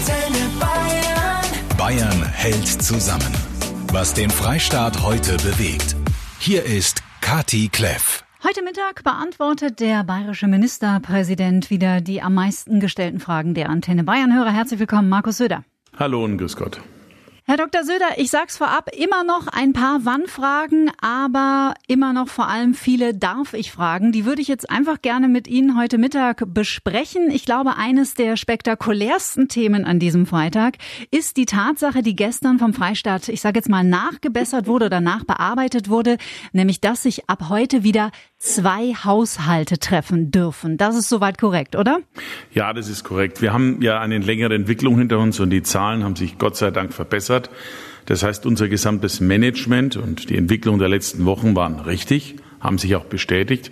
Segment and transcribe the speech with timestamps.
[0.00, 1.76] Antenne Bayern.
[1.76, 3.34] Bayern hält zusammen.
[3.92, 5.94] Was den Freistaat heute bewegt.
[6.38, 8.24] Hier ist Kati Kleff.
[8.42, 14.50] Heute Mittag beantwortet der bayerische Ministerpräsident wieder die am meisten gestellten Fragen der Antenne Bayern-Hörer.
[14.50, 15.64] Herzlich willkommen, Markus Söder.
[15.98, 16.80] Hallo und grüß Gott.
[17.50, 17.82] Herr Dr.
[17.82, 23.12] Söder, ich sag's vorab, immer noch ein paar Wann-Fragen, aber immer noch vor allem viele
[23.12, 24.12] Darf-ich-Fragen.
[24.12, 27.28] Die würde ich jetzt einfach gerne mit Ihnen heute Mittag besprechen.
[27.32, 30.76] Ich glaube, eines der spektakulärsten Themen an diesem Freitag
[31.10, 35.88] ist die Tatsache, die gestern vom Freistaat, ich sage jetzt mal, nachgebessert wurde oder nachbearbeitet
[35.88, 36.18] wurde,
[36.52, 40.76] nämlich dass sich ab heute wieder zwei Haushalte treffen dürfen.
[40.78, 42.00] Das ist soweit korrekt, oder?
[42.52, 43.42] Ja, das ist korrekt.
[43.42, 46.70] Wir haben ja eine längere Entwicklung hinter uns und die Zahlen haben sich Gott sei
[46.70, 47.50] Dank verbessert.
[48.06, 52.96] Das heißt, unser gesamtes Management und die Entwicklung der letzten Wochen waren richtig, haben sich
[52.96, 53.70] auch bestätigt.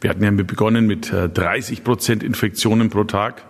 [0.00, 3.44] Wir hatten ja begonnen mit 30 äh, Prozent Infektionen pro Tag.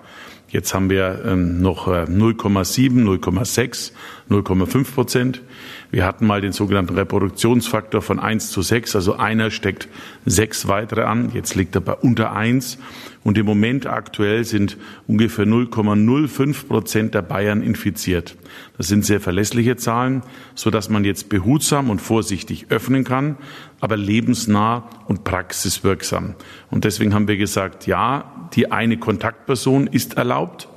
[0.49, 3.93] Jetzt haben wir ähm, noch 0,7, 0,6,
[4.31, 5.43] 0,5 Prozent.
[5.91, 9.89] Wir hatten mal den sogenannten Reproduktionsfaktor von 1 zu 6, also einer steckt
[10.25, 11.31] sechs weitere an.
[11.33, 12.79] Jetzt liegt er bei unter 1.
[13.23, 18.37] Und im Moment aktuell sind ungefähr 0,05 Prozent der Bayern infiziert.
[18.77, 20.23] Das sind sehr verlässliche Zahlen,
[20.55, 23.37] so dass man jetzt behutsam und vorsichtig öffnen kann,
[23.81, 26.35] aber lebensnah und praxiswirksam.
[26.71, 30.69] Und deswegen haben wir gesagt, ja, die eine Kontaktperson ist erlaubt.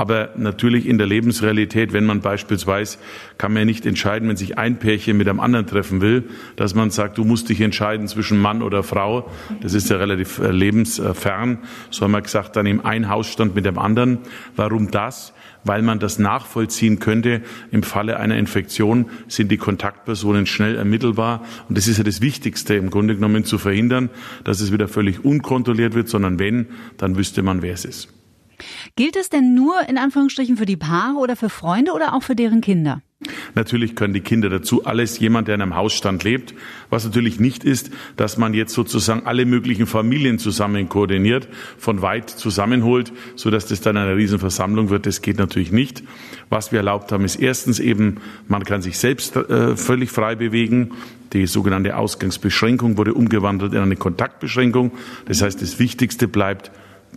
[0.00, 2.96] Aber natürlich in der Lebensrealität, wenn man beispielsweise,
[3.36, 6.24] kann man ja nicht entscheiden, wenn sich ein Pärchen mit einem anderen treffen will,
[6.56, 9.30] dass man sagt, du musst dich entscheiden zwischen Mann oder Frau.
[9.60, 11.58] Das ist ja relativ äh, lebensfern.
[11.90, 14.20] So haben wir gesagt, dann im einen Hausstand mit dem anderen.
[14.56, 15.34] Warum das?
[15.64, 17.42] Weil man das nachvollziehen könnte.
[17.70, 21.44] Im Falle einer Infektion sind die Kontaktpersonen schnell ermittelbar.
[21.68, 24.08] Und das ist ja das Wichtigste im Grunde genommen zu verhindern,
[24.44, 28.19] dass es wieder völlig unkontrolliert wird, sondern wenn, dann wüsste man, wer es ist.
[28.96, 32.36] Gilt es denn nur in Anführungsstrichen für die Paare oder für Freunde oder auch für
[32.36, 33.02] deren Kinder?
[33.54, 36.54] Natürlich können die Kinder dazu alles, jemand, der in einem Hausstand lebt.
[36.88, 41.46] Was natürlich nicht ist, dass man jetzt sozusagen alle möglichen Familien zusammen koordiniert,
[41.76, 45.04] von weit zusammenholt, so dass das dann eine Riesenversammlung wird.
[45.04, 46.02] Das geht natürlich nicht.
[46.48, 48.18] Was wir erlaubt haben, ist erstens eben,
[48.48, 50.92] man kann sich selbst äh, völlig frei bewegen.
[51.34, 54.92] Die sogenannte Ausgangsbeschränkung wurde umgewandelt in eine Kontaktbeschränkung.
[55.26, 56.70] Das heißt, das Wichtigste bleibt,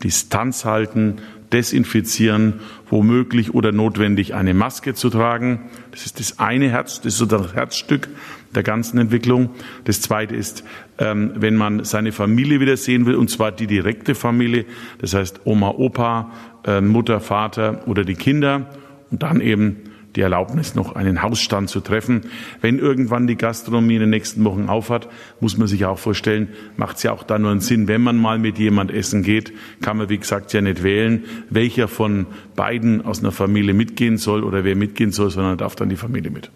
[0.04, 1.22] Distanz halten,
[1.54, 5.70] desinfizieren, womöglich oder notwendig eine Maske zu tragen.
[5.92, 8.10] Das ist das eine Herz, das ist so das Herzstück
[8.56, 9.52] der ganzen Entwicklung.
[9.86, 10.64] Das zweite ist,
[10.98, 14.66] ähm, wenn man seine Familie wieder sehen will, und zwar die direkte Familie,
[15.00, 16.32] das heißt Oma, Opa,
[16.66, 18.70] äh, Mutter, Vater oder die Kinder
[19.12, 22.22] und dann eben die Erlaubnis, noch einen Hausstand zu treffen.
[22.62, 25.10] Wenn irgendwann die Gastronomie in den nächsten Wochen aufhat,
[25.40, 28.18] muss man sich auch vorstellen, macht es ja auch da nur einen Sinn, wenn man
[28.18, 33.04] mal mit jemand essen geht, kann man, wie gesagt, ja nicht wählen, welcher von beiden
[33.04, 36.52] aus einer Familie mitgehen soll oder wer mitgehen soll, sondern darf dann die Familie mit.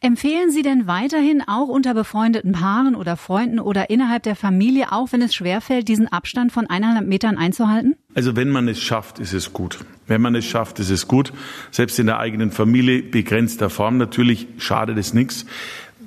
[0.00, 5.12] Empfehlen Sie denn weiterhin auch unter befreundeten Paaren oder Freunden oder innerhalb der Familie, auch
[5.12, 7.96] wenn es schwerfällt, diesen Abstand von eineinhalb Metern einzuhalten?
[8.18, 9.78] Also wenn man es schafft, ist es gut.
[10.08, 11.32] Wenn man es schafft, ist es gut.
[11.70, 13.96] Selbst in der eigenen Familie begrenzter Form.
[13.96, 15.46] Natürlich schadet es nichts.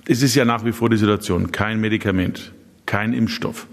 [0.05, 1.53] Es ist ja nach wie vor die Situation.
[1.53, 2.51] Kein Medikament,
[2.85, 3.66] kein Impfstoff.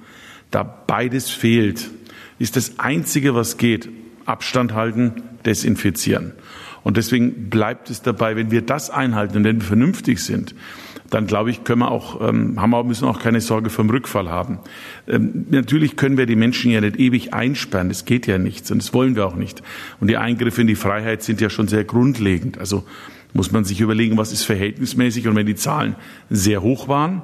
[0.52, 1.90] Da beides fehlt,
[2.38, 3.88] ist das Einzige, was geht,
[4.24, 6.30] Abstand halten, desinfizieren.
[6.84, 10.54] Und deswegen bleibt es dabei, wenn wir das einhalten und wenn wir vernünftig sind,
[11.10, 14.28] dann glaube ich, können wir auch, ähm, haben wir, müssen auch keine Sorge vom Rückfall
[14.28, 14.58] haben.
[15.06, 17.88] Ähm, natürlich können wir die Menschen ja nicht ewig einsperren.
[17.88, 18.70] Das geht ja nicht.
[18.70, 19.62] Und das wollen wir auch nicht.
[20.00, 22.58] Und die Eingriffe in die Freiheit sind ja schon sehr grundlegend.
[22.58, 22.84] Also
[23.32, 25.28] muss man sich überlegen, was ist verhältnismäßig.
[25.28, 25.96] Und wenn die Zahlen
[26.28, 27.22] sehr hoch waren,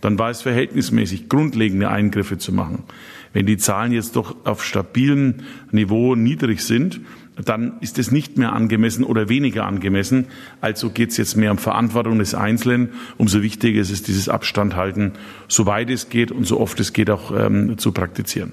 [0.00, 2.84] dann war es verhältnismäßig, grundlegende Eingriffe zu machen.
[3.32, 5.36] Wenn die Zahlen jetzt doch auf stabilem
[5.72, 7.00] Niveau niedrig sind,
[7.36, 10.26] dann ist es nicht mehr angemessen oder weniger angemessen.
[10.60, 12.90] Also geht es jetzt mehr um Verantwortung des Einzelnen.
[13.18, 15.12] Umso wichtiger ist es, dieses Abstand halten,
[15.48, 18.52] soweit es geht und so oft es geht auch ähm, zu praktizieren.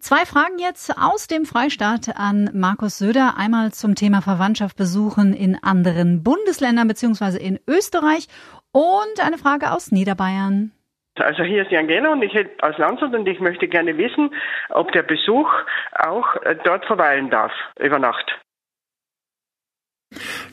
[0.00, 3.36] Zwei Fragen jetzt aus dem Freistaat an Markus Söder.
[3.36, 8.26] Einmal zum Thema Verwandtschaft besuchen in anderen Bundesländern beziehungsweise in Österreich
[8.72, 10.72] und eine Frage aus Niederbayern.
[11.20, 14.30] Also hier ist Jan Genner und ich aus Landshut und ich möchte gerne wissen,
[14.70, 15.50] ob der Besuch
[15.92, 18.38] auch äh, dort verweilen darf über Nacht.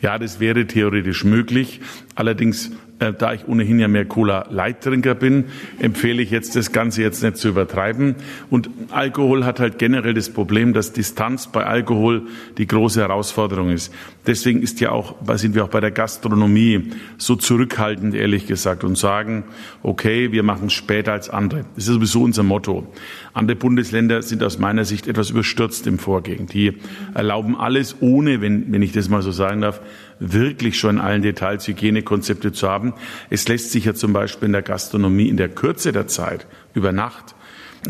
[0.02, 1.82] Ja, das wäre theoretisch möglich.
[2.16, 5.46] Allerdings Äh, da ich ohnehin ja mehr Cola-Leittrinker bin,
[5.78, 8.16] empfehle ich jetzt, das Ganze jetzt nicht zu übertreiben.
[8.50, 12.24] Und Alkohol hat halt generell das Problem, dass Distanz bei Alkohol
[12.58, 13.94] die große Herausforderung ist.
[14.26, 18.98] Deswegen ist ja auch, sind wir auch bei der Gastronomie so zurückhaltend, ehrlich gesagt, und
[18.98, 19.44] sagen,
[19.84, 21.66] okay, wir machen es später als andere.
[21.76, 22.92] Das ist sowieso unser Motto.
[23.34, 26.48] Andere Bundesländer sind aus meiner Sicht etwas überstürzt im Vorgehen.
[26.48, 26.74] Die
[27.14, 29.82] erlauben alles ohne, wenn, wenn ich das mal so sagen darf,
[30.20, 32.94] wirklich schon allen Details Hygienekonzepte zu haben.
[33.30, 36.92] Es lässt sich ja zum Beispiel in der Gastronomie in der Kürze der Zeit über
[36.92, 37.36] Nacht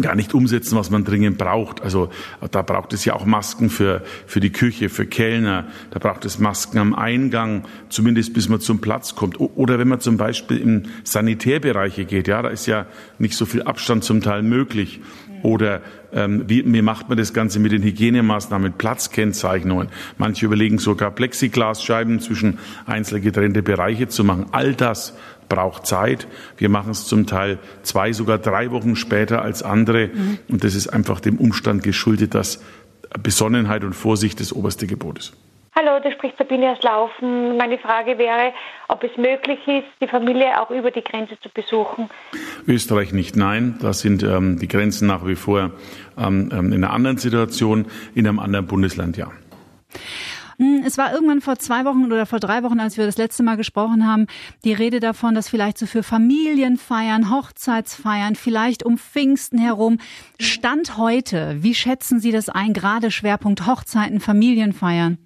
[0.01, 1.81] gar nicht umsetzen, was man dringend braucht.
[1.81, 2.09] Also
[2.51, 5.68] da braucht es ja auch Masken für, für die Küche, für Kellner.
[5.91, 9.39] Da braucht es Masken am Eingang, zumindest bis man zum Platz kommt.
[9.39, 12.85] Oder wenn man zum Beispiel in Sanitärbereiche geht, ja, da ist ja
[13.18, 15.00] nicht so viel Abstand zum Teil möglich.
[15.43, 15.81] Oder
[16.13, 19.89] ähm, wie, wie macht man das Ganze mit den Hygienemaßnahmen, Platzkennzeichnungen?
[20.17, 24.47] Manche überlegen sogar Plexiglasscheiben zwischen einzelne getrennte Bereiche zu machen.
[24.51, 25.13] All das
[25.49, 26.27] braucht Zeit.
[26.57, 30.07] Wir machen es zum Teil zwei, sogar drei Wochen später als andere.
[30.07, 30.39] Mhm.
[30.49, 32.61] Und das ist einfach dem Umstand geschuldet, dass
[33.21, 35.33] Besonnenheit und Vorsicht das oberste Gebot ist.
[35.79, 37.56] Hallo, da spricht Sabine aus Laufen.
[37.56, 38.51] Meine Frage wäre,
[38.88, 42.09] ob es möglich ist, die Familie auch über die Grenze zu besuchen.
[42.65, 43.77] Österreich nicht, nein.
[43.79, 45.69] Da sind ähm, die Grenzen nach wie vor
[46.18, 47.85] ähm, ähm in einer anderen Situation,
[48.15, 49.27] in einem anderen Bundesland, ja.
[50.57, 53.44] Hm, es war irgendwann vor zwei Wochen oder vor drei Wochen, als wir das letzte
[53.44, 54.25] Mal gesprochen haben,
[54.63, 60.00] die Rede davon, dass vielleicht so für Familienfeiern, Hochzeitsfeiern, vielleicht um Pfingsten herum,
[60.39, 65.19] Stand heute, wie schätzen Sie das ein, gerade Schwerpunkt Hochzeiten, Familienfeiern?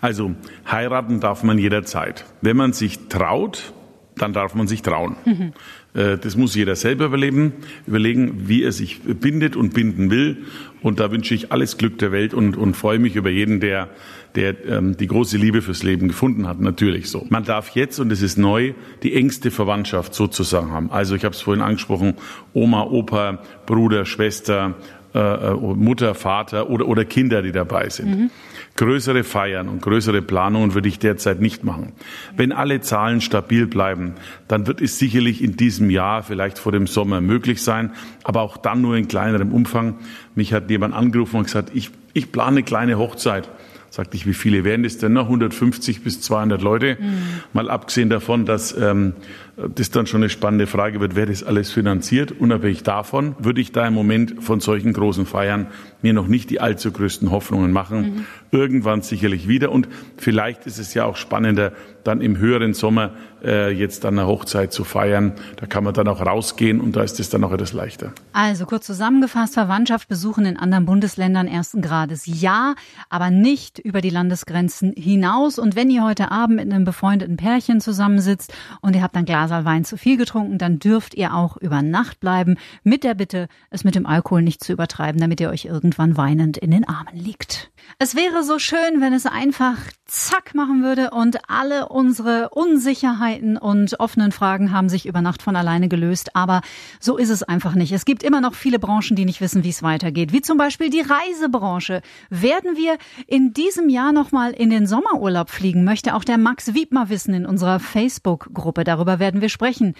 [0.00, 0.34] Also
[0.70, 2.24] heiraten darf man jederzeit.
[2.40, 3.72] Wenn man sich traut,
[4.16, 5.16] dann darf man sich trauen.
[5.24, 5.52] Mhm.
[5.92, 7.54] Das muss jeder selber überleben,
[7.86, 10.44] überlegen, wie er sich bindet und binden will.
[10.82, 13.88] Und da wünsche ich alles Glück der Welt und, und freue mich über jeden, der,
[14.34, 16.60] der ähm, die große Liebe fürs Leben gefunden hat.
[16.60, 17.26] Natürlich so.
[17.30, 20.90] Man darf jetzt, und es ist neu, die engste Verwandtschaft sozusagen haben.
[20.90, 22.14] Also ich habe es vorhin angesprochen,
[22.52, 24.74] Oma, Opa, Bruder, Schwester,
[25.14, 28.10] äh, äh Mutter, Vater oder, oder Kinder, die dabei sind.
[28.10, 28.30] Mhm.
[28.76, 31.92] Größere Feiern und größere Planungen würde ich derzeit nicht machen.
[32.36, 34.14] Wenn alle Zahlen stabil bleiben,
[34.48, 37.92] dann wird es sicherlich in diesem Jahr, vielleicht vor dem Sommer möglich sein,
[38.22, 39.96] aber auch dann nur in kleinerem Umfang.
[40.34, 43.48] Mich hat jemand angerufen und gesagt, ich, ich plane eine kleine Hochzeit.
[43.88, 45.24] Sagte ich, wie viele wären das denn noch?
[45.24, 46.98] 150 bis 200 Leute.
[47.00, 47.18] Mhm.
[47.54, 49.14] Mal abgesehen davon, dass ähm,
[49.56, 52.32] das dann schon eine spannende Frage wird, wer das alles finanziert.
[52.32, 55.68] Unabhängig davon würde ich da im Moment von solchen großen Feiern
[56.02, 58.00] mir noch nicht die allzu größten Hoffnungen machen.
[58.00, 58.26] Mhm.
[58.50, 59.72] Irgendwann sicherlich wieder.
[59.72, 59.88] Und
[60.18, 61.72] vielleicht ist es ja auch spannender,
[62.04, 63.12] dann im höheren Sommer
[63.42, 65.32] äh, jetzt an der Hochzeit zu feiern.
[65.56, 68.12] Da kann man dann auch rausgehen und da ist es dann auch etwas leichter.
[68.32, 72.74] Also kurz zusammengefasst, Verwandtschaft besuchen in anderen Bundesländern ersten Grades ja,
[73.08, 75.58] aber nicht über die Landesgrenzen hinaus.
[75.58, 79.64] Und wenn ihr heute Abend mit einem befreundeten Pärchen zusammensitzt und ihr habt dann Glaser
[79.64, 83.84] Wein zu viel getrunken, dann dürft ihr auch über Nacht bleiben, mit der Bitte, es
[83.84, 87.70] mit dem Alkohol nicht zu übertreiben, damit ihr euch irgendwann weinend in den Armen liegt.
[87.98, 93.98] Es wäre so schön, wenn es einfach zack machen würde und alle unsere Unsicherheiten und
[93.98, 96.36] offenen Fragen haben sich über Nacht von alleine gelöst.
[96.36, 96.60] Aber
[97.00, 97.92] so ist es einfach nicht.
[97.92, 100.32] Es gibt immer noch viele Branchen, die nicht wissen, wie es weitergeht.
[100.32, 102.02] Wie zum Beispiel die Reisebranche.
[102.30, 107.08] Werden wir in diesem Jahr nochmal in den Sommerurlaub fliegen, möchte auch der Max Wiedmer
[107.08, 108.84] wissen in unserer Facebook-Gruppe.
[108.84, 109.94] Darüber werden wir sprechen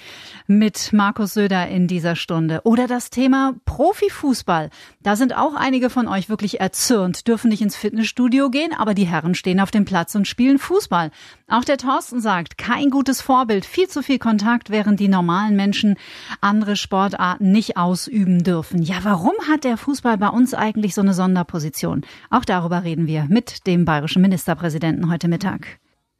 [0.46, 2.60] mit Markus Söder in dieser Stunde.
[2.64, 4.70] Oder das Thema Profifußball.
[5.02, 9.06] Da sind auch einige von euch wirklich erzürnt, dürfen nicht ins Fitnessstudio gehen, aber die
[9.06, 11.10] Herren stehen auf dem Platz und spielen Fußball.
[11.48, 15.96] Auch der Thorsten sagt, kein gutes Vorbild, viel zu viel Kontakt, während die normalen Menschen
[16.40, 18.82] andere Sportarten nicht ausüben dürfen.
[18.82, 22.02] Ja, warum hat der Fußball bei uns eigentlich so eine Sonderposition?
[22.30, 25.78] Auch darüber reden wir mit dem bayerischen Ministerpräsidenten heute Mittag.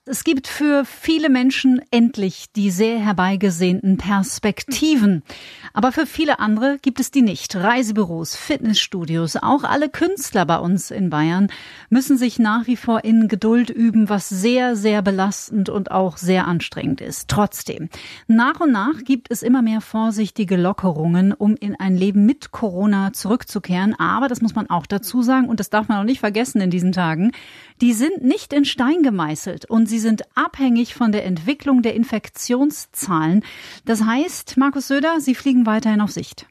[0.09, 5.25] Es gibt für viele Menschen endlich die sehr herbeigesehnten Perspektiven.
[5.73, 7.57] Aber für viele andere gibt es die nicht.
[7.57, 11.49] Reisebüros, Fitnessstudios, auch alle Künstler bei uns in Bayern
[11.91, 16.47] müssen sich nach wie vor in Geduld üben, was sehr, sehr belastend und auch sehr
[16.47, 17.27] anstrengend ist.
[17.27, 17.89] Trotzdem,
[18.29, 23.13] nach und nach gibt es immer mehr vorsichtige Lockerungen, um in ein Leben mit Corona
[23.13, 23.93] zurückzukehren.
[23.99, 26.71] Aber das muss man auch dazu sagen, und das darf man auch nicht vergessen in
[26.71, 27.33] diesen Tagen,
[27.81, 33.45] die sind nicht in Stein gemeißelt und sie sind abhängig von der Entwicklung der Infektionszahlen.
[33.85, 36.47] Das heißt, Markus Söder, Sie fliegen weiterhin auf Sicht.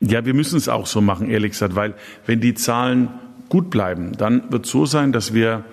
[0.00, 1.94] Ja, wir müssen es auch so machen, ehrlich gesagt, weil
[2.26, 3.08] wenn die Zahlen
[3.48, 5.64] gut bleiben, dann wird so sein, dass wir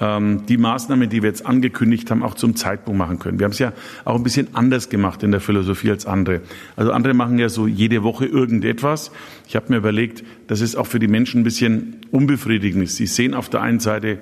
[0.00, 3.38] ähm, die Maßnahmen, die wir jetzt angekündigt haben, auch zum Zeitpunkt machen können.
[3.38, 3.72] Wir haben es ja
[4.04, 6.40] auch ein bisschen anders gemacht in der Philosophie als andere.
[6.76, 9.10] Also andere machen ja so jede Woche irgendetwas.
[9.46, 12.96] Ich habe mir überlegt, dass es auch für die Menschen ein bisschen unbefriedigend ist.
[12.96, 14.18] Sie sehen auf der einen Seite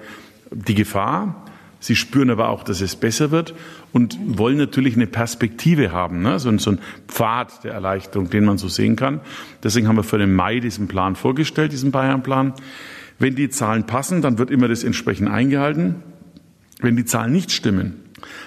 [0.50, 1.44] die Gefahr,
[1.78, 3.54] Sie spüren aber auch, dass es besser wird
[3.92, 6.38] und wollen natürlich eine Perspektive haben, ne?
[6.38, 9.20] so, so ein Pfad der Erleichterung, den man so sehen kann.
[9.62, 12.54] Deswegen haben wir für den Mai diesen Plan vorgestellt, diesen Bayern-Plan.
[13.18, 15.96] Wenn die Zahlen passen, dann wird immer das entsprechend eingehalten.
[16.80, 18.02] Wenn die Zahlen nicht stimmen,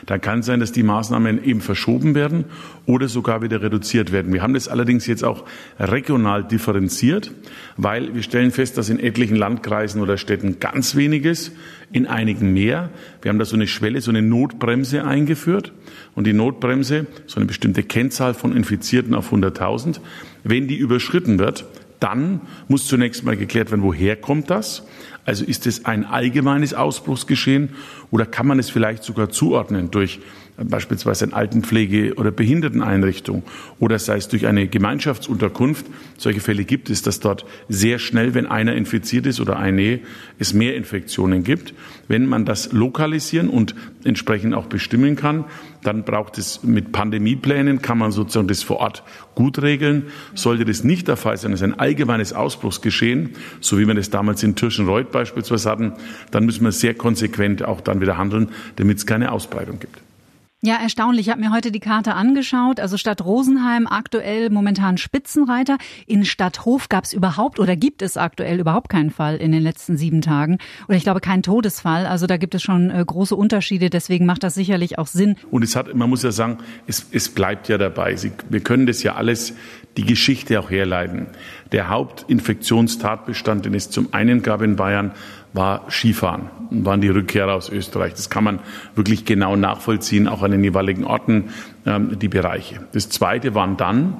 [0.06, 2.46] dann kann sein, dass die Maßnahmen eben verschoben werden
[2.86, 4.34] oder sogar wieder reduziert werden.
[4.34, 5.46] Wir haben das allerdings jetzt auch
[5.80, 7.32] regional differenziert,
[7.78, 11.52] weil wir stellen fest, dass in etlichen Landkreisen oder Städten ganz weniges,
[11.92, 12.90] in einigen mehr.
[13.22, 15.72] Wir haben da so eine Schwelle, so eine Notbremse eingeführt.
[16.16, 20.00] Und die Notbremse, so eine bestimmte Kennzahl von Infizierten auf 100.000,
[20.44, 21.66] wenn die überschritten wird,
[22.00, 24.84] dann muss zunächst mal geklärt werden, woher kommt das?
[25.26, 27.70] Also ist es ein allgemeines Ausbruchsgeschehen
[28.10, 30.20] oder kann man es vielleicht sogar zuordnen durch
[30.64, 33.44] beispielsweise eine Altenpflege- oder Behinderteneinrichtung
[33.80, 35.86] oder sei es durch eine Gemeinschaftsunterkunft.
[36.18, 40.00] Solche Fälle gibt es, dass dort sehr schnell, wenn einer infiziert ist oder eine,
[40.38, 41.74] es mehr Infektionen gibt.
[42.08, 45.46] Wenn man das lokalisieren und entsprechend auch bestimmen kann,
[45.84, 49.04] dann braucht es mit Pandemieplänen, kann man sozusagen das vor Ort
[49.36, 50.08] gut regeln.
[50.34, 54.10] Sollte das nicht der Fall sein, es ist ein allgemeines Ausbruchsgeschehen, so wie wir das
[54.10, 55.94] damals in Tirschenreuth beispielsweise hatten,
[56.32, 60.09] dann müssen wir sehr konsequent auch dann wieder handeln, damit es keine Ausbreitung gibt.
[60.62, 61.28] Ja, erstaunlich.
[61.28, 62.82] Ich habe mir heute die Karte angeschaut.
[62.82, 65.78] Also Stadt Rosenheim aktuell momentan Spitzenreiter.
[66.06, 69.96] In Stadthof gab es überhaupt oder gibt es aktuell überhaupt keinen Fall in den letzten
[69.96, 70.58] sieben Tagen.
[70.90, 72.06] Oder ich glaube keinen Todesfall.
[72.06, 73.90] Also da gibt es schon äh, große Unterschiede.
[73.90, 75.38] Deswegen macht das sicherlich auch Sinn.
[75.50, 78.18] Und es hat, man muss ja sagen, es, es bleibt ja dabei.
[78.18, 79.54] Sie, wir können das ja alles,
[79.96, 81.28] die Geschichte auch herleiten.
[81.72, 85.14] Der Hauptinfektionstatbestand, den es zum einen gab in Bayern,
[85.54, 88.14] war Skifahren, waren die Rückkehrer aus Österreich.
[88.14, 88.60] Das kann man
[88.96, 91.50] wirklich genau nachvollziehen, auch an den jeweiligen Orten,
[91.86, 92.82] ähm, die Bereiche.
[92.94, 94.14] Das Zweite waren dann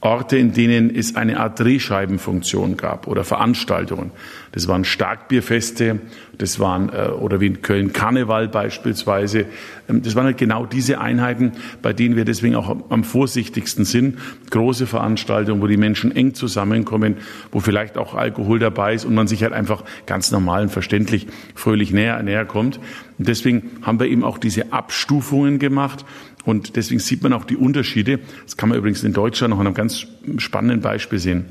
[0.00, 4.10] Orte, in denen es eine Art Drehscheibenfunktion gab oder Veranstaltungen.
[4.52, 6.00] Das waren Starkbierfeste,
[6.36, 9.46] das waren, äh, oder wie in Köln Karneval beispielsweise.
[9.88, 11.52] Ähm, das waren halt genau diese Einheiten,
[11.82, 14.18] bei denen wir deswegen auch am vorsichtigsten sind.
[14.50, 17.16] Große Veranstaltungen, wo die Menschen eng zusammenkommen,
[17.52, 21.26] wo vielleicht auch Alkohol dabei ist und man sich halt einfach ganz normal und verständlich
[21.54, 22.80] fröhlich näher, näher kommt.
[23.18, 26.04] Und deswegen haben wir eben auch diese Abstufungen gemacht
[26.44, 28.20] und deswegen sieht man auch die Unterschiede.
[28.44, 30.06] Das kann man übrigens in Deutschland noch an einem ganz
[30.38, 31.44] spannenden Beispiel sehen.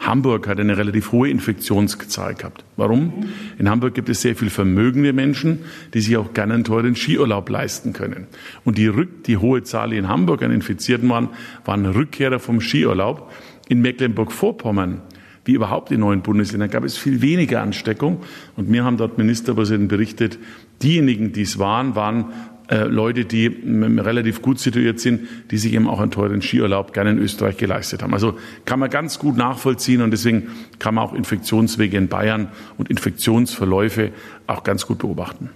[0.00, 2.64] Hamburg hat eine relativ hohe Infektionszahl gehabt.
[2.76, 3.12] Warum?
[3.58, 5.60] In Hamburg gibt es sehr viel vermögende Menschen,
[5.94, 8.26] die sich auch gerne einen teuren Skiurlaub leisten können.
[8.64, 11.28] Und die, Rück die hohe Zahl, in Hamburg an Infizierten waren,
[11.64, 13.32] waren Rückkehrer vom Skiurlaub.
[13.68, 15.02] In Mecklenburg-Vorpommern
[15.44, 18.22] wie überhaupt in neuen Bundesländern gab es viel weniger Ansteckung.
[18.56, 20.38] Und mir haben dort Ministerpräsidenten berichtet,
[20.82, 22.32] diejenigen, die es waren, waren
[22.68, 27.10] äh, Leute, die relativ gut situiert sind, die sich eben auch einen teuren Skiurlaub gerne
[27.10, 28.12] in Österreich geleistet haben.
[28.12, 32.90] Also kann man ganz gut nachvollziehen und deswegen kann man auch Infektionswege in Bayern und
[32.90, 34.12] Infektionsverläufe
[34.46, 35.50] auch ganz gut beobachten.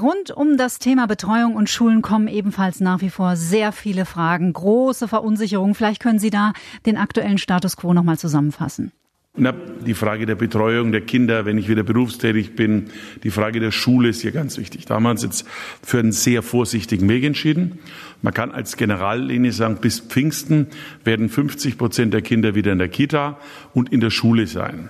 [0.00, 4.52] Rund um das Thema Betreuung und Schulen kommen ebenfalls nach wie vor sehr viele Fragen,
[4.52, 5.74] große Verunsicherung.
[5.74, 6.52] Vielleicht können Sie da
[6.86, 8.92] den aktuellen Status quo nochmal zusammenfassen.
[9.36, 12.84] Na, die Frage der Betreuung der Kinder, wenn ich wieder berufstätig bin,
[13.24, 14.86] die Frage der Schule ist hier ganz wichtig.
[14.86, 15.44] Da haben wir uns jetzt
[15.82, 17.80] für einen sehr vorsichtigen Weg entschieden.
[18.22, 20.68] Man kann als Generallinie sagen, bis Pfingsten
[21.02, 23.36] werden 50 Prozent der Kinder wieder in der Kita
[23.72, 24.88] und in der Schule sein.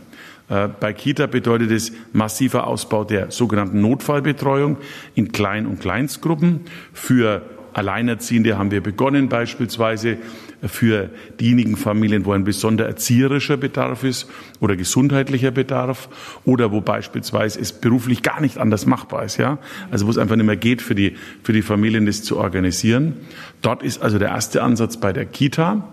[0.50, 4.76] Äh, bei Kita bedeutet es massiver Ausbau der sogenannten Notfallbetreuung
[5.14, 6.60] in Klein- und Kleinstgruppen.
[6.92, 7.40] Für
[7.72, 10.18] Alleinerziehende haben wir begonnen beispielsweise
[10.66, 14.30] für diejenigen Familien, wo ein besonderer erzieherischer Bedarf ist
[14.60, 16.08] oder gesundheitlicher Bedarf
[16.44, 19.58] oder wo beispielsweise es beruflich gar nicht anders machbar ist, ja.
[19.90, 23.16] Also wo es einfach nicht mehr geht für die, für die Familien, das zu organisieren.
[23.62, 25.88] Dort ist also der erste Ansatz bei der Kita.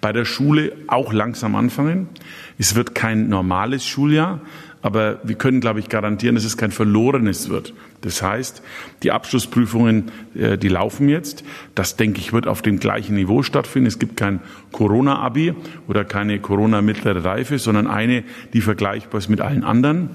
[0.00, 2.08] Bei der Schule auch langsam anfangen.
[2.56, 4.40] Es wird kein normales Schuljahr,
[4.82, 7.74] aber wir können, glaube ich, garantieren, dass es kein verlorenes wird.
[8.00, 8.62] Das heißt,
[9.02, 11.44] die Abschlussprüfungen, äh, die laufen jetzt.
[11.74, 13.88] Das, denke ich, wird auf dem gleichen Niveau stattfinden.
[13.88, 14.40] Es gibt kein
[14.72, 15.54] Corona-Abi
[15.88, 20.10] oder keine Corona-mittlere Reife, sondern eine, die vergleichbar ist mit allen anderen.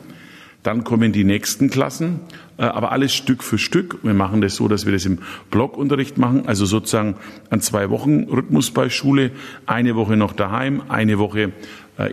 [0.63, 2.21] Dann kommen die nächsten Klassen,
[2.57, 3.97] äh, aber alles Stück für Stück.
[4.01, 5.19] Wir machen das so, dass wir das im
[5.51, 7.15] Blockunterricht machen, also sozusagen
[7.49, 9.31] an zwei Wochen Rhythmus bei Schule,
[9.65, 11.51] eine Woche noch daheim, eine Woche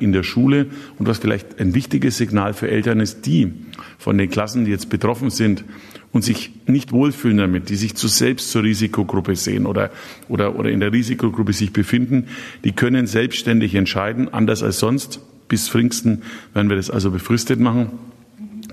[0.00, 0.66] in der Schule.
[0.98, 3.52] Und was vielleicht ein wichtiges Signal für Eltern ist, die
[3.98, 5.64] von den Klassen, die jetzt betroffen sind
[6.12, 9.90] und sich nicht wohlfühlen damit, die sich zu selbst zur Risikogruppe sehen oder,
[10.28, 12.26] oder, oder in der Risikogruppe sich befinden,
[12.64, 15.20] die können selbstständig entscheiden, anders als sonst.
[15.48, 16.22] Bis Pfingsten
[16.54, 17.90] werden wir das also befristet machen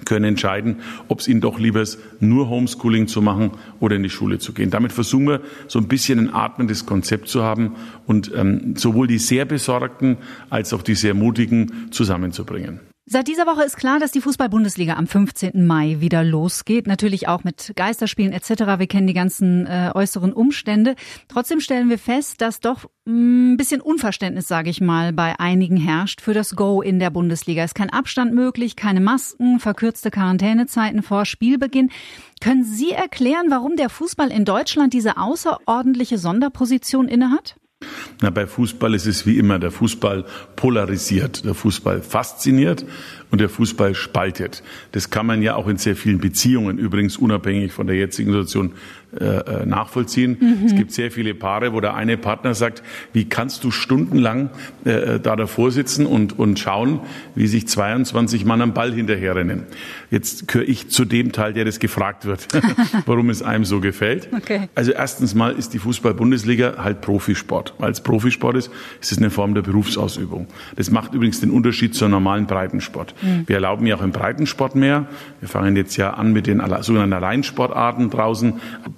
[0.07, 0.77] können entscheiden,
[1.09, 4.53] ob es ihnen doch lieber ist, nur Homeschooling zu machen oder in die Schule zu
[4.53, 4.69] gehen.
[4.69, 7.75] Damit versuchen wir, so ein bisschen ein atmendes Konzept zu haben
[8.07, 10.17] und ähm, sowohl die sehr Besorgten
[10.49, 12.79] als auch die sehr Mutigen zusammenzubringen.
[13.09, 15.65] Seit dieser Woche ist klar, dass die Fußball-Bundesliga am 15.
[15.65, 16.87] Mai wieder losgeht.
[16.87, 18.49] Natürlich auch mit Geisterspielen etc.
[18.79, 20.93] Wir kennen die ganzen äh, äußeren Umstände.
[21.29, 25.77] Trotzdem stellen wir fest, dass doch ein mm, bisschen Unverständnis, sage ich mal, bei einigen
[25.77, 27.63] herrscht für das Go in der Bundesliga.
[27.63, 31.91] Es ist kein Abstand möglich, keine Masken, verkürzte Quarantänezeiten vor Spielbeginn.
[32.41, 37.55] Können Sie erklären, warum der Fußball in Deutschland diese außerordentliche Sonderposition innehat?
[38.21, 42.83] Na, bei Fußball ist es wie immer, der Fußball polarisiert, der Fußball fasziniert
[43.29, 44.63] und der Fußball spaltet.
[44.93, 48.73] Das kann man ja auch in sehr vielen Beziehungen, übrigens unabhängig von der jetzigen Situation,
[49.19, 50.37] äh, äh, nachvollziehen.
[50.39, 50.65] Mhm.
[50.65, 52.83] Es gibt sehr viele Paare, wo der eine Partner sagt,
[53.13, 54.49] wie kannst du stundenlang
[54.85, 56.99] äh, äh da davor sitzen und, und schauen,
[57.35, 59.63] wie sich 22 Mann am Ball hinterherrennen.
[60.11, 62.47] Jetzt gehöre ich zu dem Teil, der das gefragt wird,
[63.05, 64.29] warum es einem so gefällt.
[64.35, 64.69] Okay.
[64.75, 67.73] Also erstens mal ist die Fußball-Bundesliga halt Profisport.
[67.79, 68.71] Weil es Profisport ist,
[69.01, 70.47] ist es eine Form der Berufsausübung.
[70.75, 73.15] Das macht übrigens den Unterschied zur normalen Breitensport.
[73.21, 73.43] Mhm.
[73.47, 75.07] Wir erlauben ja auch im Breitensport mehr.
[75.39, 78.53] Wir fangen jetzt ja an mit den sogenannten Alleinsportarten draußen.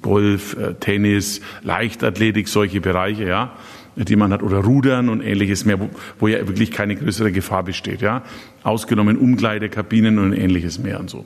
[0.09, 3.51] Golf, äh, Tennis, Leichtathletik, solche Bereiche, ja
[3.95, 7.63] die man hat, oder Rudern und ähnliches mehr, wo, wo ja wirklich keine größere Gefahr
[7.63, 8.23] besteht, ja.
[8.61, 11.25] Ausgenommen Umkleidekabinen und ähnliches mehr und so.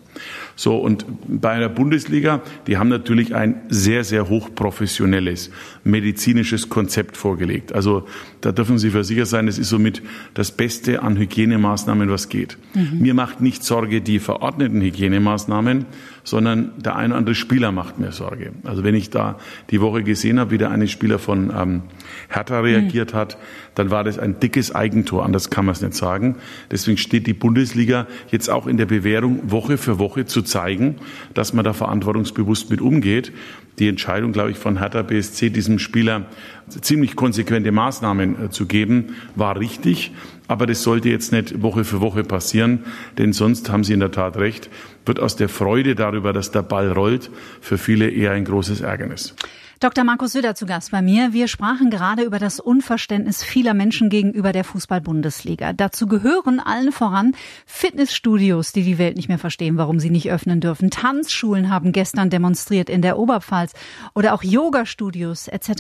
[0.55, 5.49] So, und bei einer Bundesliga, die haben natürlich ein sehr, sehr hochprofessionelles
[5.83, 7.73] medizinisches Konzept vorgelegt.
[7.73, 8.05] Also,
[8.41, 10.03] da dürfen Sie versichert sein, es ist somit
[10.35, 12.57] das Beste an Hygienemaßnahmen, was geht.
[12.75, 12.99] Mhm.
[12.99, 15.85] Mir macht nicht Sorge die verordneten Hygienemaßnahmen,
[16.23, 18.51] sondern der ein oder andere Spieler macht mir Sorge.
[18.63, 19.37] Also wenn ich da
[19.71, 21.81] die Woche gesehen habe, wie der eine Spieler von ähm,
[22.29, 23.17] Hertha reagiert mhm.
[23.17, 23.37] hat,
[23.75, 26.35] dann war das ein dickes Eigentor, anders kann man es nicht sagen.
[26.71, 30.95] Deswegen steht die Bundesliga jetzt auch in der Bewährung, Woche für Woche zu zeigen,
[31.33, 33.31] dass man da verantwortungsbewusst mit umgeht.
[33.79, 36.27] Die Entscheidung, glaube ich, von Hertha BSC, diesem Spieler
[36.69, 40.11] ziemlich konsequente Maßnahmen äh, zu geben, war richtig.
[40.47, 42.79] Aber das sollte jetzt nicht Woche für Woche passieren,
[43.17, 44.69] denn sonst haben Sie in der Tat recht,
[45.05, 47.31] wird aus der Freude darüber, dass der Ball rollt,
[47.61, 49.35] für viele eher ein großes Ärgernis.
[49.83, 50.05] Dr.
[50.05, 51.33] Markus Söder zu Gast bei mir.
[51.33, 55.73] Wir sprachen gerade über das Unverständnis vieler Menschen gegenüber der Fußball-Bundesliga.
[55.73, 57.35] Dazu gehören allen voran
[57.65, 60.89] Fitnessstudios, die die Welt nicht mehr verstehen, warum sie nicht öffnen dürfen.
[60.89, 63.73] Tanzschulen haben gestern demonstriert in der Oberpfalz
[64.15, 65.71] oder auch Yoga-Studios etc.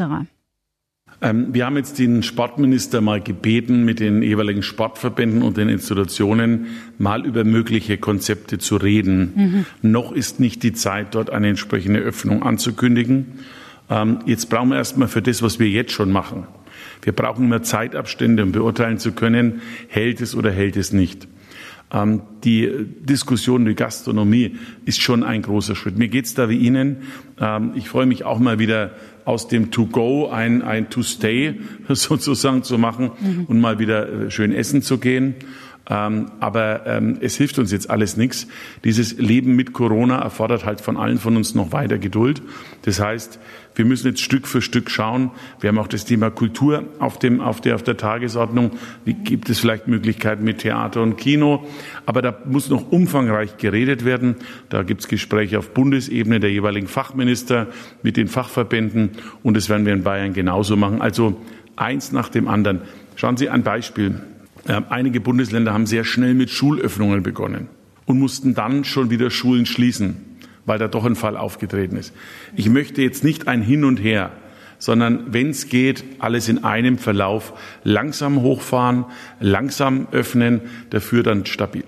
[1.21, 6.67] Ähm, wir haben jetzt den Sportminister mal gebeten, mit den jeweiligen Sportverbänden und den Institutionen
[6.97, 9.31] mal über mögliche Konzepte zu reden.
[9.33, 9.65] Mhm.
[9.81, 13.39] Noch ist nicht die Zeit, dort eine entsprechende Öffnung anzukündigen.
[13.93, 16.47] Ähm, jetzt brauchen wir erstmal für das, was wir jetzt schon machen.
[17.03, 21.27] Wir brauchen mehr Zeitabstände, um beurteilen zu können, hält es oder hält es nicht.
[21.91, 25.97] Ähm, die Diskussion die Gastronomie ist schon ein großer Schritt.
[25.97, 27.03] Mir geht es da wie Ihnen.
[27.39, 28.91] Ähm, ich freue mich auch mal wieder
[29.25, 33.45] aus dem To-Go ein, ein To-Stay sozusagen zu machen mhm.
[33.45, 35.35] und mal wieder äh, schön essen zu gehen.
[35.89, 38.47] Ähm, aber ähm, es hilft uns jetzt alles nichts.
[38.85, 42.41] Dieses Leben mit Corona erfordert halt von allen von uns noch weiter Geduld.
[42.83, 43.37] Das heißt,
[43.75, 45.31] wir müssen jetzt Stück für Stück schauen.
[45.59, 48.71] Wir haben auch das Thema Kultur auf, dem, auf, der, auf der Tagesordnung.
[49.03, 51.65] Wie gibt es vielleicht Möglichkeiten mit Theater und Kino?
[52.05, 54.35] Aber da muss noch umfangreich geredet werden.
[54.69, 57.67] Da gibt es Gespräche auf Bundesebene der jeweiligen Fachminister
[58.03, 59.11] mit den Fachverbänden.
[59.41, 61.01] Und das werden wir in Bayern genauso machen.
[61.01, 61.41] Also
[61.75, 62.81] eins nach dem anderen.
[63.15, 64.21] Schauen Sie ein Beispiel.
[64.67, 67.67] Äh, einige Bundesländer haben sehr schnell mit Schulöffnungen begonnen
[68.05, 70.17] und mussten dann schon wieder Schulen schließen,
[70.65, 72.13] weil da doch ein Fall aufgetreten ist.
[72.55, 74.31] Ich möchte jetzt nicht ein Hin und Her,
[74.79, 79.05] sondern wenn es geht, alles in einem Verlauf langsam hochfahren,
[79.39, 81.83] langsam öffnen, dafür dann stabil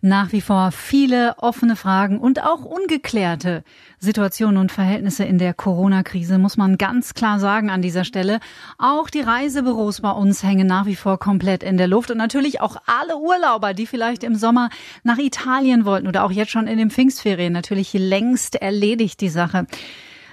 [0.00, 3.64] nach wie vor viele offene Fragen und auch ungeklärte
[3.98, 8.40] Situationen und Verhältnisse in der Corona-Krise, muss man ganz klar sagen an dieser Stelle.
[8.78, 12.60] Auch die Reisebüros bei uns hängen nach wie vor komplett in der Luft und natürlich
[12.60, 14.70] auch alle Urlauber, die vielleicht im Sommer
[15.02, 19.66] nach Italien wollten oder auch jetzt schon in den Pfingstferien, natürlich längst erledigt die Sache.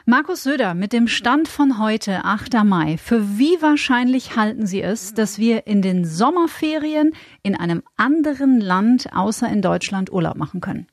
[0.08, 2.64] Markus Söder mit dem Stand von heute, 8.
[2.64, 2.98] Mai.
[2.98, 9.08] Für wie wahrscheinlich halten Sie es, dass wir in den Sommerferien in einem anderen Land
[9.16, 10.86] außer in Deutschland Urlaub machen können?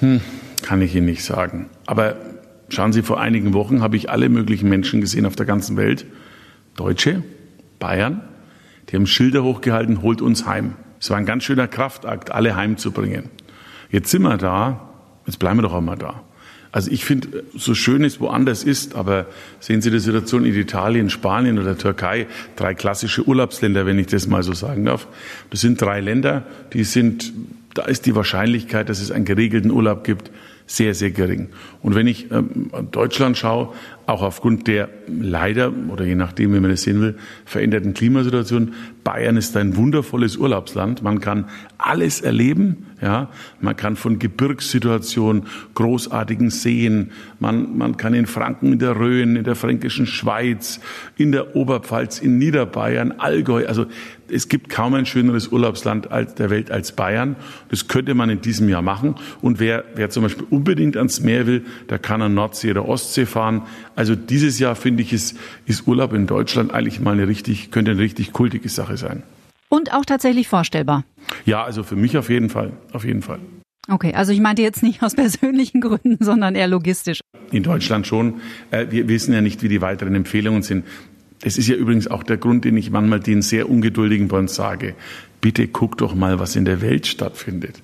[0.00, 0.20] Hm,
[0.62, 1.70] kann ich Ihnen nicht sagen.
[1.86, 2.16] Aber
[2.68, 6.04] schauen Sie, vor einigen Wochen habe ich alle möglichen Menschen gesehen auf der ganzen Welt.
[6.74, 7.22] Deutsche,
[7.78, 8.22] Bayern,
[8.88, 10.74] die haben Schilder hochgehalten, holt uns heim.
[10.98, 13.30] Es war ein ganz schöner Kraftakt, alle heimzubringen.
[13.88, 14.90] Jetzt sind wir da,
[15.26, 16.24] jetzt bleiben wir doch auch mal da.
[16.76, 19.24] Also ich finde, so schön es woanders ist, aber
[19.60, 24.26] sehen Sie die Situation in Italien, Spanien oder Türkei, drei klassische Urlaubsländer, wenn ich das
[24.26, 25.08] mal so sagen darf.
[25.48, 26.42] Das sind drei Länder,
[26.74, 27.32] die sind,
[27.72, 30.30] da ist die Wahrscheinlichkeit, dass es einen geregelten Urlaub gibt,
[30.66, 31.48] sehr, sehr gering.
[31.80, 33.72] Und wenn ich ähm, Deutschland schaue,
[34.06, 39.36] auch aufgrund der leider oder je nachdem, wie man das sehen will, veränderten Klimasituation, Bayern
[39.36, 41.02] ist ein wundervolles Urlaubsland.
[41.02, 41.46] Man kann
[41.78, 43.30] alles erleben, ja.
[43.60, 49.44] Man kann von Gebirgssituationen, großartigen Seen, man, man kann in Franken, in der Rhön, in
[49.44, 50.80] der fränkischen Schweiz,
[51.16, 53.86] in der Oberpfalz, in Niederbayern, Allgäu, also
[54.30, 57.36] es gibt kaum ein schöneres Urlaubsland der Welt als Bayern.
[57.68, 59.16] Das könnte man in diesem Jahr machen.
[59.40, 63.26] Und wer, wer zum Beispiel unbedingt ans Meer will, der kann an Nordsee oder Ostsee
[63.26, 63.62] fahren.
[63.94, 65.36] Also dieses Jahr finde ich, ist,
[65.66, 69.22] ist Urlaub in Deutschland eigentlich mal eine richtig, könnte eine richtig kultige Sache sein.
[69.68, 71.04] Und auch tatsächlich vorstellbar.
[71.44, 73.40] Ja, also für mich auf jeden Fall, auf jeden Fall.
[73.88, 77.20] Okay, also ich meinte jetzt nicht aus persönlichen Gründen, sondern eher logistisch.
[77.52, 78.40] In Deutschland schon.
[78.70, 80.84] Äh, wir wissen ja nicht, wie die weiteren Empfehlungen sind.
[81.40, 84.54] Das ist ja übrigens auch der Grund, den ich manchmal den sehr ungeduldigen bei uns
[84.54, 84.94] sage.
[85.40, 87.82] Bitte guck doch mal, was in der Welt stattfindet.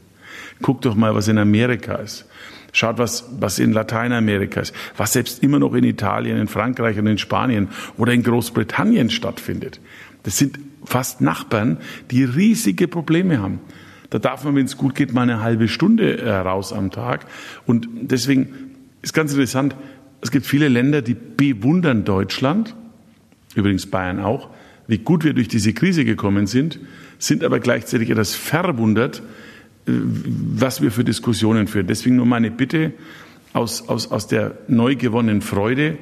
[0.63, 2.27] Guck doch mal, was in Amerika ist.
[2.73, 7.07] Schaut, was, was in Lateinamerika ist, was selbst immer noch in Italien, in Frankreich und
[7.07, 9.79] in Spanien oder in Großbritannien stattfindet.
[10.23, 11.77] Das sind fast Nachbarn,
[12.11, 13.61] die riesige Probleme haben.
[14.09, 17.27] Da darf man, wenn es gut geht, mal eine halbe Stunde äh, raus am Tag.
[17.67, 18.49] Und deswegen
[19.03, 19.77] ist ganz interessant,
[20.23, 22.75] es gibt viele Länder, die bewundern Deutschland,
[23.55, 24.49] übrigens Bayern auch,
[24.87, 26.81] wie gut wir durch diese Krise gekommen sind,
[27.19, 29.23] sind aber gleichzeitig etwas verwundert,
[29.87, 31.87] äh, was wir für Diskussionen führen.
[31.87, 32.93] Deswegen nur meine Bitte
[33.53, 35.99] aus, aus, aus der neu gewonnenen Freude,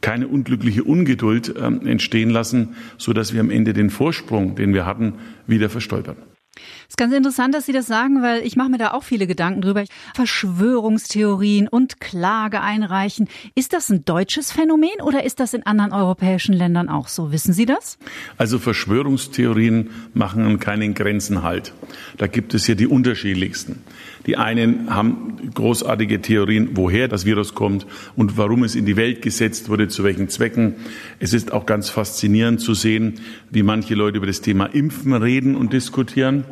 [0.00, 4.86] keine unglückliche Ungeduld äh, entstehen lassen, so dass wir am Ende den Vorsprung, den wir
[4.86, 5.14] hatten,
[5.46, 6.16] wieder verstolpern.
[6.56, 9.26] Es ist ganz interessant, dass Sie das sagen, weil ich mache mir da auch viele
[9.26, 9.84] Gedanken drüber.
[10.14, 13.28] Verschwörungstheorien und Klage einreichen.
[13.54, 17.32] Ist das ein deutsches Phänomen oder ist das in anderen europäischen Ländern auch so?
[17.32, 17.98] Wissen Sie das?
[18.36, 21.72] Also Verschwörungstheorien machen an keinen Grenzen halt.
[22.16, 23.82] Da gibt es hier die unterschiedlichsten.
[24.26, 27.86] Die einen haben großartige Theorien, woher das Virus kommt
[28.16, 30.74] und warum es in die Welt gesetzt wurde, zu welchen Zwecken.
[31.20, 35.54] Es ist auch ganz faszinierend zu sehen, wie manche Leute über das Thema Impfen reden
[35.54, 36.44] und diskutieren.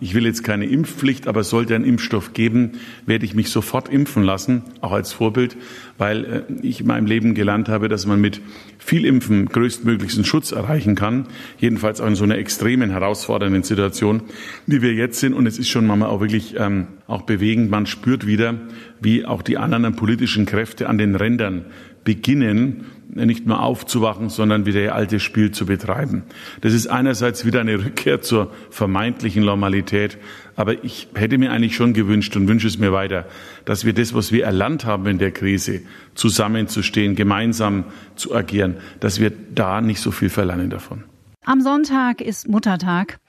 [0.00, 2.72] Ich will jetzt keine Impfpflicht, aber sollte ein Impfstoff geben,
[3.04, 5.56] werde ich mich sofort impfen lassen, auch als Vorbild,
[5.96, 8.40] weil äh, ich in meinem Leben gelernt habe, dass man mit
[8.78, 11.26] viel Impfen größtmöglichsten Schutz erreichen kann.
[11.58, 14.22] Jedenfalls auch in so einer extremen, herausfordernden Situation,
[14.66, 15.34] wie wir jetzt sind.
[15.34, 17.68] Und es ist schon manchmal auch wirklich ähm, auch bewegend.
[17.68, 18.54] Man spürt wieder,
[19.00, 21.64] wie auch die anderen politischen Kräfte an den Rändern
[22.04, 22.86] beginnen,
[23.26, 26.24] nicht nur aufzuwachen, sondern wieder ihr altes Spiel zu betreiben.
[26.60, 30.18] Das ist einerseits wieder eine Rückkehr zur vermeintlichen Normalität,
[30.56, 33.26] aber ich hätte mir eigentlich schon gewünscht und wünsche es mir weiter,
[33.64, 35.82] dass wir das, was wir erlernt haben in der Krise,
[36.14, 37.84] zusammenzustehen, gemeinsam
[38.16, 41.04] zu agieren, dass wir da nicht so viel verlangen davon.
[41.44, 43.20] Am Sonntag ist Muttertag.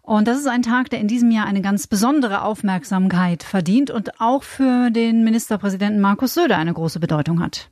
[0.00, 4.20] Und das ist ein Tag, der in diesem Jahr eine ganz besondere Aufmerksamkeit verdient und
[4.20, 7.68] auch für den Ministerpräsidenten Markus Söder eine große Bedeutung hat.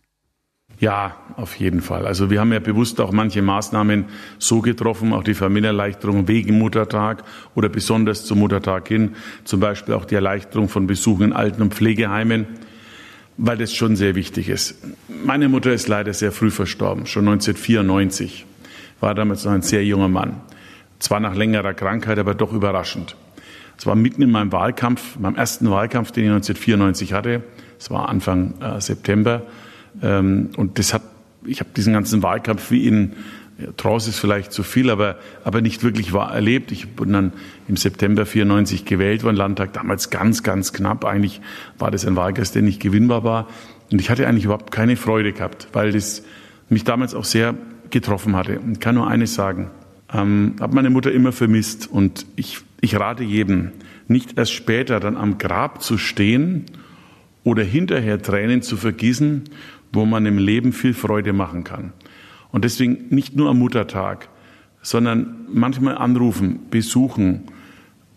[0.81, 2.07] Ja, auf jeden Fall.
[2.07, 4.07] Also wir haben ja bewusst auch manche Maßnahmen
[4.39, 7.23] so getroffen, auch die Familienerleichterung wegen Muttertag
[7.55, 11.75] oder besonders zum Muttertag hin, zum Beispiel auch die Erleichterung von Besuchen in Alten- und
[11.75, 12.47] Pflegeheimen,
[13.37, 14.77] weil das schon sehr wichtig ist.
[15.25, 18.45] Meine Mutter ist leider sehr früh verstorben, schon 1994,
[19.01, 20.41] war damals noch ein sehr junger Mann.
[20.99, 23.17] Zwar nach längerer Krankheit, aber doch überraschend.
[23.77, 27.43] Es war mitten in meinem Wahlkampf, meinem ersten Wahlkampf, den ich 1994 hatte.
[27.79, 29.43] Es war Anfang äh, September.
[30.03, 31.03] Ähm, und das hat,
[31.47, 33.13] ich habe diesen ganzen Wahlkampf wie in
[33.59, 36.73] ja, Trance ist vielleicht zu viel, aber, aber nicht wirklich war erlebt.
[36.73, 37.33] Ich bin dann
[37.69, 41.05] im September 94 gewählt worden, Landtag, damals ganz, ganz knapp.
[41.05, 41.41] Eigentlich
[41.79, 43.49] war das ein Wahlkreis, der nicht gewinnbar war.
[43.93, 46.25] Und ich hatte eigentlich überhaupt keine Freude gehabt, weil das
[46.69, 47.55] mich damals auch sehr
[47.91, 48.59] getroffen hatte.
[48.59, 49.71] Und kann nur eines sagen.
[50.13, 53.73] Ähm, habe meine Mutter immer vermisst und ich, ich rate jedem,
[54.09, 56.67] nicht erst später dann am Grab zu stehen
[57.43, 59.45] oder hinterher Tränen zu vergießen,
[59.95, 61.93] wo man im Leben viel Freude machen kann.
[62.51, 64.29] Und deswegen nicht nur am Muttertag,
[64.83, 67.45] sondern manchmal anrufen, besuchen.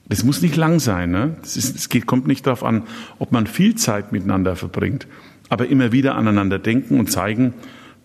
[0.09, 1.11] Das muss nicht lang sein.
[1.11, 1.37] Ne?
[1.41, 2.83] Es geht, kommt nicht darauf an,
[3.19, 5.07] ob man viel Zeit miteinander verbringt,
[5.49, 7.53] aber immer wieder aneinander denken und zeigen,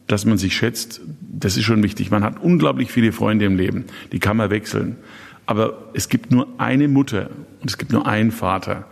[0.07, 1.01] dass man sich schätzt.
[1.21, 2.11] Das ist schon wichtig.
[2.11, 4.97] Man hat unglaublich viele Freunde im Leben, die kann man wechseln.
[5.47, 7.31] Aber es gibt nur eine Mutter
[7.61, 8.87] und es gibt nur einen Vater.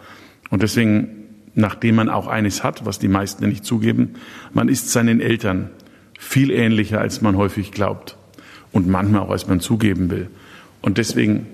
[0.50, 1.19] Und deswegen
[1.54, 4.14] nachdem man auch eines hat, was die meisten nicht zugeben,
[4.52, 5.70] man ist seinen Eltern
[6.18, 8.16] viel ähnlicher, als man häufig glaubt
[8.72, 10.28] und manchmal auch, als man zugeben will.
[10.82, 11.46] Und deswegen,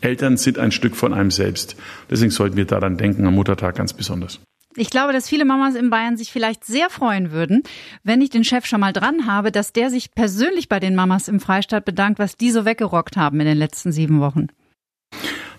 [0.00, 1.76] Eltern sind ein Stück von einem selbst.
[2.10, 4.40] Deswegen sollten wir daran denken, am Muttertag ganz besonders.
[4.76, 7.64] Ich glaube, dass viele Mamas in Bayern sich vielleicht sehr freuen würden,
[8.04, 11.26] wenn ich den Chef schon mal dran habe, dass der sich persönlich bei den Mamas
[11.26, 14.46] im Freistaat bedankt, was die so weggerockt haben in den letzten sieben Wochen.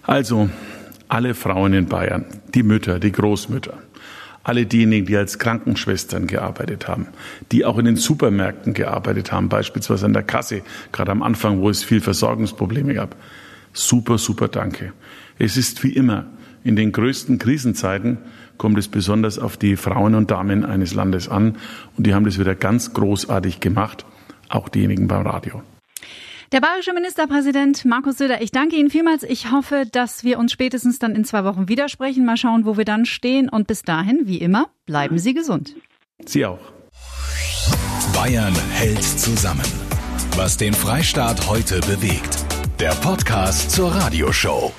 [0.03, 0.49] Also,
[1.09, 3.77] alle Frauen in Bayern, die Mütter, die Großmütter,
[4.43, 7.07] alle diejenigen, die als Krankenschwestern gearbeitet haben,
[7.51, 11.69] die auch in den Supermärkten gearbeitet haben, beispielsweise an der Kasse, gerade am Anfang, wo
[11.69, 13.15] es viel Versorgungsprobleme gab.
[13.73, 14.93] Super, super Danke.
[15.37, 16.25] Es ist wie immer,
[16.63, 18.17] in den größten Krisenzeiten
[18.57, 21.57] kommt es besonders auf die Frauen und Damen eines Landes an
[21.97, 24.05] und die haben das wieder ganz großartig gemacht,
[24.49, 25.63] auch diejenigen beim Radio.
[26.51, 29.21] Der bayerische Ministerpräsident Markus Söder, ich danke Ihnen vielmals.
[29.21, 32.25] Ich hoffe, dass wir uns spätestens dann in zwei Wochen widersprechen.
[32.25, 33.49] Mal schauen, wo wir dann stehen.
[33.49, 35.75] Und bis dahin, wie immer, bleiben Sie gesund.
[36.25, 36.59] Sie auch.
[38.15, 39.61] Bayern hält zusammen.
[40.35, 42.43] Was den Freistaat heute bewegt.
[42.79, 44.73] Der Podcast zur Radioshow.